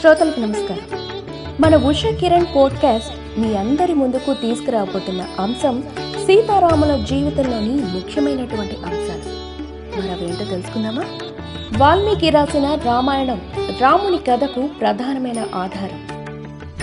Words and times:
శ్రోతలకు 0.00 0.40
నమస్కారం. 0.40 0.98
మన 1.60 1.76
ఉషా 1.76 2.10
కిరణ్ 2.10 2.46
పోడ్కాస్ట్ 2.56 3.40
మీ 3.40 3.54
అందరి 3.54 3.94
ముందుకు 3.94 4.34
తీసుకురాబోతున్న 4.34 5.24
అంశం 5.40 5.84
సీతారాముల 6.26 7.04
జీవితంలోని 7.08 7.70
ముఖ్యమైనటువంటి 7.70 8.76
అంశాలు. 8.86 9.32
మనవేంటో 10.00 10.44
తెలుసుకుందామా? 10.44 11.04
వాల్మీకి 11.78 12.30
రాసిన 12.30 12.78
రామాయణం 12.84 13.40
రాముని 13.80 14.18
కథకు 14.18 14.66
ప్రధానమైన 14.80 15.38
ఆధారం. 15.54 16.02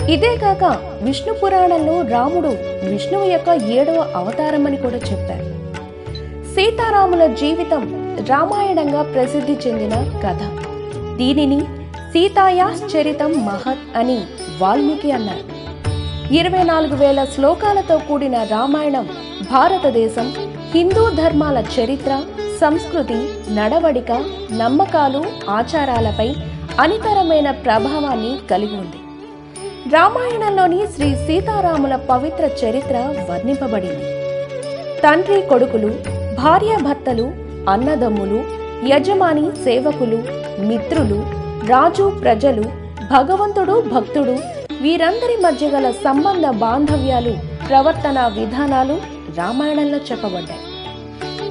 ఇదే 0.08 0.36
కాక 0.36 0.64
విష్ణు 1.02 1.34
పురాణంలో 1.34 2.02
రాముడు 2.02 2.48
విష్ణువు 2.86 3.24
యొక్క 3.24 3.48
ఏడవ 3.48 4.12
అవతారం 4.16 4.66
అని 4.66 4.76
కూడా 4.76 4.96
చెప్పారు. 4.96 5.74
సీతారాముల 6.54 7.26
జీవితం 7.26 8.16
రామాయణంగా 8.30 9.02
ప్రసిద్ధి 9.02 9.52
చెందిన 9.52 10.20
కథ. 10.26 10.40
దీనిని 11.16 11.62
సీతాయాశ్చరితం 12.12 13.32
మహత్ 13.46 13.96
అని 13.96 14.20
వాల్మీకి 14.58 15.12
అన్నారు. 15.12 15.60
ఇరవై 16.34 16.62
నాలుగు 16.62 16.96
వేల 16.96 17.24
శ్లోకాలతో 17.24 17.98
కూడిన 17.98 18.42
రామాయణం 18.42 19.08
భారతదేశం 19.50 20.32
హిందూ 20.74 21.10
ధర్మాల 21.10 21.64
చరిత్ర 21.80 22.22
సంస్కృతి 22.60 23.18
నడవడిక 23.54 24.12
నమ్మకాలు 24.52 25.24
ఆచారాలపై 25.50 26.34
అనితరమైన 26.80 27.50
ప్రభావాన్ని 27.50 28.38
కలిగి 28.50 28.76
ఉంది. 28.76 29.00
రామాయణంలోని 29.94 30.86
శ్రీ 30.86 31.14
సీతారాముల 31.14 31.96
పవిత్ర 31.96 32.44
చరిత్ర 32.44 32.96
వర్ణింపబడింది. 33.30 34.04
తండ్రి 35.00 35.42
కొడుకులు 35.42 35.88
భార్యాభర్తలు 36.38 37.32
అన్నదమ్ములు 37.70 38.44
యజమాని 38.94 39.50
సేవకులు 39.64 40.22
మిత్రులు 40.62 41.39
రాజు 41.66 42.12
ప్రజలు 42.22 42.62
భగవంతుడు 43.12 43.84
భక్తుడు 43.94 44.38
వీరందరి 44.82 45.36
మధ్య 45.40 45.68
గల 45.68 45.90
సంబంధ 45.90 46.46
బాంధవ్యాలు 46.46 47.36
ప్రవర్తన 47.68 48.32
విధానాలు 48.38 48.96
రామాయణంలో 49.36 49.98
చెప్పబడ్డాయి. 49.98 50.60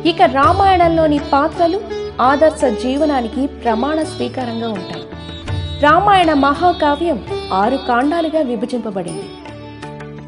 ఇక 0.09 0.21
రామాయణంలోని 0.21 1.19
పాత్రలు 1.19 1.81
ఆదర్శ 2.21 2.65
జీవనానికి 2.65 3.47
ప్రమాణ 3.47 4.03
స్వీకారంగా 4.03 4.67
ఉంటాయి. 4.67 5.03
రామాయణ 5.81 6.33
మహాకావ్యం 6.33 7.25
ఆరు 7.53 7.77
కాండాలుగా 7.77 8.41
విభజింపబడింది. 8.41 9.25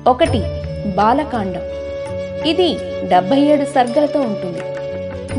ఒకటి 0.07 0.43
బాలకాండం. 0.95 1.61
ఇది 2.47 2.77
డెబ్బై 3.07 3.39
ఏడు 3.39 3.65
సర్గలతో 3.65 4.19
ఉంటుంది. 4.19 4.61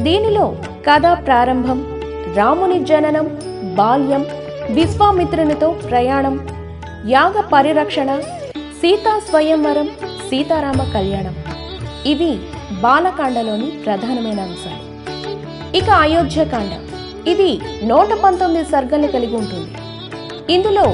దీనిలో 0.02 0.56
కథ 0.90 1.26
ప్రారంభం 1.26 2.02
రాముని 2.36 2.84
జననం 2.84 3.51
బాల్యం 3.62 4.26
విశ్వామిత్రునితో 4.70 5.70
ప్రయాణం 5.70 6.48
యాగ 7.08 7.40
పరిరక్షణ 7.40 8.20
సీతా 8.58 9.22
స్వయంవరం 9.28 9.86
సీతారామ 10.30 10.82
కళ్యాణం. 10.94 11.34
ఇవి 12.06 12.38
బాలకాండలోని 12.80 13.66
ప్రధానమైన 13.66 14.40
అంశాలు. 14.40 14.92
ఇక 15.76 15.90
అయోధ్యకాండ. 15.90 16.70
ఇది 17.28 17.60
నూట 17.84 18.08
పంతొమ్మిది 18.24 18.64
సర్గలు 18.64 19.06
కలిగి 19.06 19.36
ఉంటుంది. 19.36 19.74
ఇందులో 20.54 20.84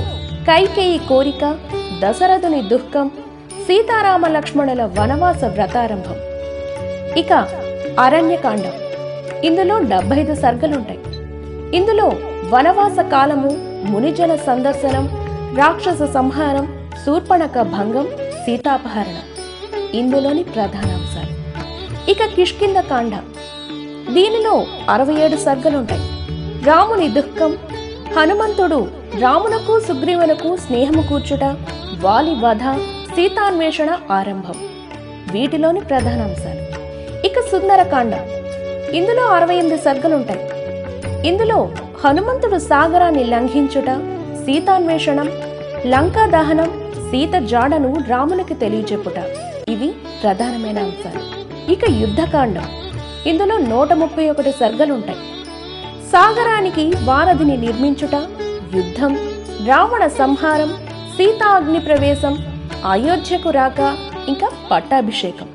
కైకేయి 0.44 0.98
కోరిక 0.98 1.58
దశరథుని 2.00 2.62
దుఃఖం 2.62 3.10
సీతారామ 3.66 4.26
లక్ష్మణుల 4.26 4.82
వనవాస 4.82 5.44
వ్రతారంభం. 5.44 6.16
ఇక 7.18 7.32
అరణ్యకాండం. 8.00 8.72
ఇందులో 9.44 9.78
డెబ్బై 9.78 10.16
ఐదు 10.16 10.34
సర్గలుంటాయి. 10.34 10.98
ఇందులో 11.74 12.12
వనవాస 12.50 13.00
కాలము 13.00 13.50
మునిజన 13.84 14.36
సందర్శనం 14.36 15.08
రాక్షస 15.58 16.02
సంహారం 16.14 16.90
శూర్పణక 17.06 17.60
భంగం 17.60 18.08
సీతాపహరణం. 18.46 19.22
ఇందులోని 19.94 20.42
ప్రధాన 20.42 20.90
అంశాలు. 20.90 21.60
ఇక 22.10 22.18
కిష్కింద 22.36 22.76
కాండ. 22.76 23.12
దీనిలో 24.12 24.66
అరవై 24.90 25.14
ఏడు 25.14 25.36
సర్గలుంటాయి. 25.36 26.00
రాముని 26.64 27.08
దుఃఖం 27.08 27.58
హనుమంతుడు 28.18 28.88
రామునకు 29.20 29.80
సుగ్రీవునకు 29.80 30.56
స్నేహము 30.56 31.02
కూర్చుట 31.02 31.44
వాలి 32.00 32.34
వధ 32.34 32.62
సీతాన్వేషణ 33.16 33.98
ఆరంభం. 34.10 34.54
వీటిలోని 35.32 35.80
ప్రధాన 35.80 36.20
అంశాలు. 36.20 36.60
ఇక 37.26 37.40
సుందరకాండం. 37.40 38.20
ఇందులో 38.94 39.22
అరవై 39.22 39.54
ఎనిమిది 39.54 39.82
సర్గలుంటాయి. 39.82 40.57
ఇందులో 41.24 41.68
హనుమంతుడు 42.04 42.58
సాగరాన్ని 42.58 43.24
లంఘించుట 43.24 43.86
సీతాన్వేషణం 44.46 45.28
లంకా 45.86 46.26
దహనం 46.26 46.92
సీత 47.10 47.34
జాడను 47.38 47.96
రామునికి 48.08 48.54
తెలియచెప్పుట. 48.54 49.18
ఇవి 49.68 49.88
ప్రధానమైన 50.22 50.78
అంశాలు. 50.78 51.38
ఇక 51.72 51.90
యుద్ధకాండం. 51.90 52.66
ఇందులో 53.26 53.58
నూట 53.58 53.92
ముప్పై 53.92 54.30
ఒకటి 54.30 54.52
సర్గలుంటాయి. 54.52 55.18
సాగరానికి 56.12 56.92
వారధిని 57.04 57.56
నిర్మించుట 57.56 58.14
యుద్ధం 58.76 59.16
రావణ 59.66 60.06
సంహారం 60.06 60.68
సీతా 61.16 61.46
అగ్ని 61.46 61.80
ప్రవేశం 61.80 62.38
అయోధ్యకు 62.90 63.50
రాక 63.50 63.96
ఇంకా 64.28 64.48
పట్టాభిషేకం. 64.70 65.48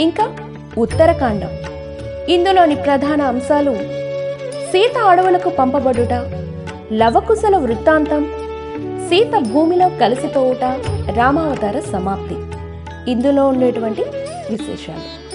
ఇంకా 0.00 0.36
ఉత్తరకాండం. 0.78 1.48
ఇందులోని 2.28 2.74
ప్రధాన 2.74 3.22
అంశాలు 3.22 3.95
సీత 4.76 4.98
అడవులకు 4.98 5.50
పంపబడుట 5.50 6.12
లవకుశల 6.92 7.56
వృత్తాంతం 7.56 8.24
సీత 9.08 9.52
భూమిలో 9.52 9.88
కలిసిపోవుట 9.88 10.64
రామావతార 11.14 11.80
సమాప్తి. 11.80 12.36
ఇందులో 13.10 13.48
ఉండేటువంటి 13.48 14.04
విశేషాలు. 14.50 15.25